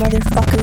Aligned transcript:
motherfucker. 0.00 0.62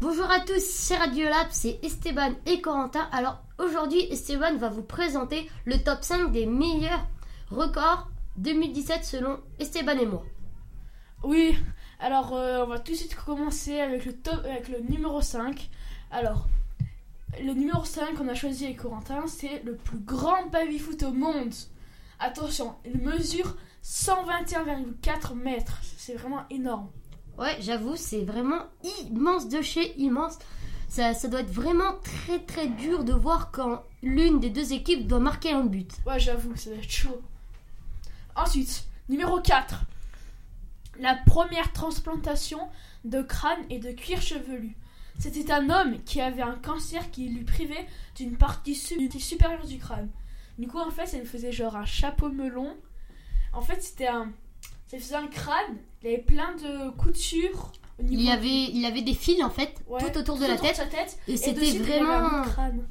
Bonjour 0.00 0.30
à 0.30 0.40
tous, 0.40 0.60
c'est 0.60 0.96
Radio 0.96 1.28
Lab, 1.28 1.46
c'est 1.50 1.78
Esteban 1.84 2.32
et 2.46 2.60
Corentin. 2.60 3.08
Alors 3.12 3.44
aujourd'hui, 3.58 4.00
Esteban 4.10 4.56
va 4.56 4.70
vous 4.70 4.82
présenter 4.82 5.48
le 5.66 5.76
top 5.78 6.02
5 6.02 6.32
des 6.32 6.46
meilleurs 6.46 7.06
records 7.50 8.08
2017 8.38 9.04
selon 9.04 9.38
Esteban 9.60 9.98
et 10.00 10.06
moi. 10.06 10.24
Oui, 11.22 11.56
alors 12.00 12.34
euh, 12.34 12.64
on 12.64 12.68
va 12.68 12.78
tout 12.78 12.92
de 12.92 12.96
suite 12.96 13.14
commencer 13.14 13.80
avec 13.80 14.04
le, 14.04 14.12
top, 14.12 14.44
avec 14.44 14.68
le 14.68 14.80
numéro 14.80 15.20
5. 15.20 15.68
Alors, 16.10 16.48
le 17.42 17.52
numéro 17.52 17.84
5 17.84 18.14
qu'on 18.14 18.28
a 18.28 18.34
choisi 18.34 18.66
avec 18.66 18.78
Corentin, 18.78 19.26
c'est 19.26 19.62
le 19.64 19.76
plus 19.76 19.98
grand 19.98 20.46
baby-foot 20.50 21.02
au 21.04 21.12
monde. 21.12 21.52
Attention, 22.20 22.74
il 22.84 23.00
mesure 23.00 23.56
121,4 23.84 25.34
mètres. 25.34 25.80
C'est 25.96 26.14
vraiment 26.14 26.44
énorme. 26.50 26.88
Ouais, 27.38 27.56
j'avoue, 27.60 27.96
c'est 27.96 28.24
vraiment 28.24 28.62
immense 29.10 29.48
de 29.48 29.60
chez 29.60 29.98
immense. 30.00 30.38
Ça, 30.88 31.12
ça 31.12 31.26
doit 31.26 31.40
être 31.40 31.50
vraiment 31.50 31.94
très 32.04 32.38
très 32.38 32.68
dur 32.68 33.02
de 33.02 33.12
voir 33.12 33.50
quand 33.50 33.82
l'une 34.02 34.38
des 34.38 34.50
deux 34.50 34.72
équipes 34.72 35.08
doit 35.08 35.18
marquer 35.18 35.50
un 35.50 35.64
but. 35.64 35.90
Ouais, 36.06 36.20
j'avoue, 36.20 36.54
ça 36.54 36.70
va 36.70 36.76
être 36.76 36.90
chaud. 36.90 37.20
Ensuite, 38.36 38.84
numéro 39.08 39.40
4. 39.40 39.84
La 41.00 41.14
première 41.26 41.72
transplantation 41.72 42.60
de 43.04 43.22
crâne 43.22 43.58
et 43.70 43.78
de 43.78 43.90
cuir 43.92 44.20
chevelu. 44.22 44.76
C'était 45.18 45.52
un 45.52 45.70
homme 45.70 46.02
qui 46.04 46.20
avait 46.20 46.42
un 46.42 46.56
cancer 46.56 47.10
qui 47.10 47.28
lui 47.28 47.44
privait 47.44 47.86
d'une 48.16 48.36
partie 48.36 48.74
su- 48.74 49.10
supérieure 49.20 49.66
du 49.66 49.78
crâne. 49.78 50.08
Du 50.58 50.66
coup, 50.66 50.78
en 50.78 50.90
fait, 50.90 51.06
ça 51.06 51.18
lui 51.18 51.26
faisait 51.26 51.52
genre 51.52 51.76
un 51.76 51.84
chapeau 51.84 52.28
melon. 52.30 52.76
En 53.52 53.60
fait, 53.60 53.80
c'était 53.82 54.08
un. 54.08 54.32
Ça 54.86 54.96
lui 54.96 55.02
faisait 55.02 55.14
un 55.16 55.26
crâne. 55.28 55.78
Il 56.02 56.08
avait 56.08 56.18
plein 56.18 56.54
de 56.56 56.90
coutures 56.96 57.72
au 57.98 58.02
niveau. 58.02 58.14
Il 58.20 58.22
y 58.26 58.30
avait, 58.30 58.48
il 58.72 58.84
avait 58.86 59.02
des 59.02 59.14
fils 59.14 59.42
en 59.42 59.50
fait 59.50 59.74
Ouais, 59.88 60.00
tout 60.00 60.18
autour 60.18 60.36
de 60.36 60.46
la 60.46 60.56
tête 60.56 60.80
et 61.28 61.32
Et 61.32 61.36
c'était 61.36 61.78
vraiment, 61.78 62.42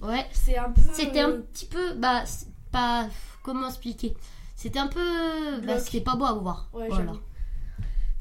ouais, 0.02 0.26
C'est 0.32 0.58
un 0.58 0.72
peu. 0.72 0.82
c'était 0.94 1.20
un 1.20 1.32
petit 1.42 1.66
peu, 1.66 1.94
bah, 1.96 2.24
pas, 2.72 3.08
comment 3.44 3.68
expliquer 3.68 4.14
C'était 4.56 4.80
un 4.80 4.88
peu, 4.88 5.60
bah, 5.66 5.80
c'était 5.80 6.02
pas 6.02 6.16
beau 6.16 6.26
à 6.26 6.34
voir. 6.34 6.70
Ouais, 6.74 6.88
voilà. 6.88 7.14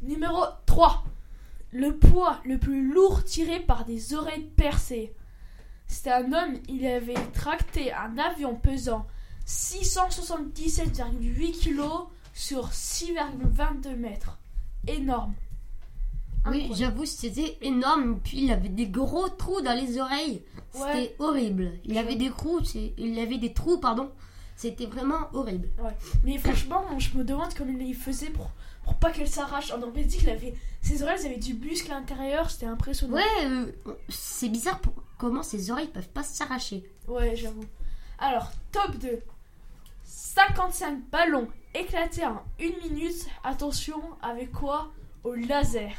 Numéro 0.03 0.43
3. 0.67 1.05
Le 1.73 1.97
poids 1.97 2.41
le 2.45 2.59
plus 2.59 2.93
lourd 2.93 3.25
tiré 3.25 3.61
par 3.61 3.85
des 3.85 4.15
oreilles 4.15 4.51
percées. 4.57 5.15
C'était 5.87 6.11
un 6.11 6.33
homme, 6.33 6.59
il 6.69 6.85
avait 6.87 7.15
tracté 7.33 7.93
un 7.93 8.19
avion 8.19 8.55
pesant 8.57 9.07
677,8 9.47 11.61
kg 11.61 11.83
sur 12.35 12.69
6,22 12.71 13.97
mètres. 13.97 14.39
Énorme. 14.87 15.35
Oui, 16.51 16.71
j'avoue, 16.75 17.05
c'était 17.07 17.57
énorme. 17.61 18.19
Puis 18.23 18.45
il 18.45 18.53
avait 18.53 18.69
des 18.69 18.89
gros 18.89 19.29
trous 19.29 19.61
dans 19.61 19.79
les 19.79 19.99
oreilles. 19.99 20.43
C'était 20.73 20.85
Ouais. 20.85 21.15
horrible. 21.21 21.73
Il 21.85 21.97
avait 21.99 22.17
des 22.17 22.31
trous, 22.31 22.65
c'est- 22.65 22.93
il 22.99 23.17
avait 23.19 23.39
des 23.39 23.53
trous, 23.53 23.79
pardon. 23.79 24.11
C'était 24.63 24.87
vraiment 24.87 25.29
horrible. 25.33 25.69
Mais 26.23 26.39
franchement, 26.39 26.85
je 26.99 27.19
me 27.19 27.25
demande 27.25 27.53
comment 27.55 27.77
il 27.81 27.97
faisait 27.97 28.31
pour, 28.31 28.49
pour 28.85 28.95
pas 28.95 29.11
qu'elle 29.11 29.27
s'arrache. 29.29 29.73
En 29.73 29.79
Norvège, 29.79 30.15
il 30.23 30.31
avait, 30.31 30.55
ses 30.81 31.03
oreilles 31.03 31.27
avaient 31.27 31.37
du 31.37 31.55
muscle 31.55 31.91
à 31.91 31.97
l'intérieur, 31.97 32.49
c'était 32.49 32.67
impressionnant. 32.67 33.15
Ouais, 33.17 33.45
euh, 33.45 33.67
c'est 34.09 34.49
bizarre 34.49 34.79
pour- 34.79 34.95
comment 35.19 35.43
ses 35.43 35.73
oreilles 35.73 35.89
peuvent 35.89 36.09
pas 36.11 36.23
s'arracher. 36.23 36.89
Ouais, 37.09 37.35
j'avoue. 37.35 37.65
Alors, 38.21 38.53
top 38.71 38.97
2. 38.99 39.19
55 40.05 41.11
ballons 41.11 41.49
éclatés 41.75 42.25
en 42.25 42.43
une 42.61 42.77
minute. 42.89 43.27
Attention, 43.43 44.01
avec 44.23 44.53
quoi? 44.53 44.93
Au 45.25 45.35
laser. 45.35 45.93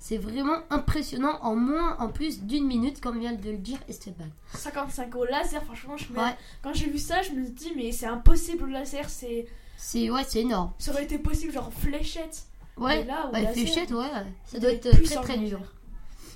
C'est 0.00 0.16
vraiment 0.18 0.58
impressionnant 0.70 1.38
en 1.42 1.56
moins, 1.56 1.96
en 1.98 2.08
plus 2.08 2.42
d'une 2.42 2.66
minute, 2.66 3.00
comme 3.00 3.18
vient 3.18 3.32
de 3.32 3.50
le 3.50 3.58
dire 3.58 3.78
Esteban. 3.88 4.24
55 4.54 5.14
au 5.16 5.24
laser, 5.24 5.62
franchement, 5.64 5.96
je 5.96 6.12
me- 6.12 6.18
Ouais, 6.18 6.34
quand 6.62 6.72
j'ai 6.72 6.88
vu 6.88 6.98
ça, 6.98 7.20
je 7.22 7.32
me 7.32 7.46
dis, 7.48 7.72
mais 7.76 7.90
c'est 7.92 8.06
impossible 8.06 8.64
au 8.64 8.66
laser. 8.68 9.10
C'est... 9.10 9.46
c'est 9.76 10.08
ouais, 10.08 10.22
c'est 10.26 10.40
énorme. 10.42 10.72
Ça 10.78 10.92
aurait 10.92 11.04
été 11.04 11.18
possible, 11.18 11.52
genre 11.52 11.72
fléchette. 11.72 12.44
Ouais, 12.76 13.04
là, 13.04 13.28
ouais, 13.32 13.42
laser, 13.42 13.52
fléchette, 13.54 13.90
ouais, 13.90 14.06
ça 14.46 14.58
doit 14.60 14.70
être 14.70 14.90
très 15.02 15.16
très 15.16 15.36
le 15.36 15.48
dur. 15.48 15.60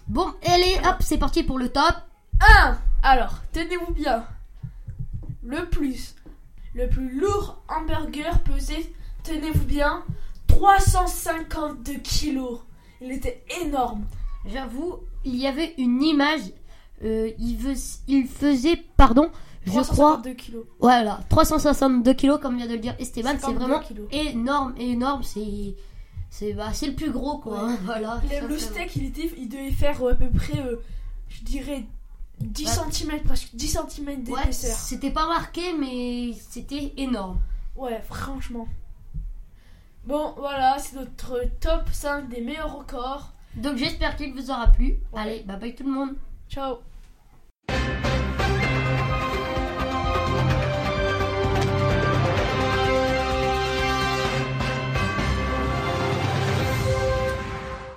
Bon, 0.09 0.27
allez, 0.45 0.77
hop, 0.85 0.97
c'est 1.01 1.19
parti 1.19 1.45
pour 1.45 1.59
le 1.59 1.69
top. 1.69 1.95
1. 2.41 2.77
Alors, 3.05 3.35
tenez-vous 3.53 3.93
bien. 3.93 4.27
Le 5.45 5.67
plus. 5.69 6.17
Le 6.75 6.89
plus 6.89 7.19
lourd 7.21 7.63
hamburger 7.69 8.41
pesait, 8.43 8.93
tenez-vous 9.23 9.65
bien, 9.65 10.03
352 10.49 11.95
kilos. 12.01 12.61
Il 13.03 13.13
était 13.13 13.45
énorme. 13.63 14.05
J'avoue, 14.47 14.97
il 15.25 15.37
y 15.37 15.47
avait 15.47 15.75
une 15.79 16.03
image. 16.03 16.41
euh, 17.05 17.31
il, 17.39 17.59
il 18.09 18.27
faisait, 18.27 18.77
pardon, 18.97 19.31
je 19.65 19.71
crois, 19.71 19.83
352 20.21 20.35
kilos. 20.35 20.65
voilà, 20.81 21.21
362 21.29 22.13
kilos, 22.15 22.39
comme 22.41 22.57
vient 22.57 22.67
de 22.67 22.73
le 22.75 22.79
dire 22.79 22.95
Esteban. 22.99 23.31
C'est 23.35 23.41
52 23.47 23.59
vraiment 23.65 23.81
kilos. 23.81 24.09
énorme, 24.13 24.75
énorme. 24.79 25.23
C'est, 25.23 25.75
c'est, 26.31 26.53
bah, 26.55 26.71
le 26.83 26.93
plus 26.95 27.11
gros, 27.11 27.39
quoi. 27.39 27.65
Ouais. 27.65 27.71
hein, 27.73 27.79
voilà. 27.85 28.21
Le, 28.49 28.59
steak, 28.59 28.95
il, 28.97 29.07
était, 29.07 29.31
il 29.37 29.49
devait 29.49 29.71
faire 29.71 30.01
euh, 30.03 30.13
à 30.13 30.15
peu 30.15 30.31
près, 30.31 30.59
euh, 30.59 30.77
je 31.29 31.43
dirais, 31.45 31.85
10 32.41 32.65
Ouais. 32.67 32.91
cm, 32.91 33.21
presque 33.23 33.51
10 33.55 33.69
cm 33.69 34.09
Ouais, 34.09 34.17
d'épaisseur. 34.17 34.77
c'était 34.77 35.11
pas 35.13 35.27
marqué, 35.27 35.73
mais 35.79 36.33
c'était 36.51 36.93
énorme. 36.97 37.39
Ouais, 37.77 38.01
franchement. 38.09 38.67
Bon, 40.05 40.35
voilà, 40.37 40.79
c'est 40.79 40.97
notre 40.97 41.45
top 41.61 41.89
5 41.93 42.29
des 42.29 42.41
meilleurs 42.41 42.77
records. 42.77 43.33
Donc 43.55 43.77
j'espère 43.77 44.17
qu'il 44.17 44.33
vous 44.33 44.51
aura 44.51 44.69
plu. 44.69 44.99
Allez, 45.15 45.43
bye 45.43 45.59
bye 45.59 45.75
tout 45.75 45.85
le 45.85 45.91
monde. 45.91 46.17
Ciao 46.49 46.79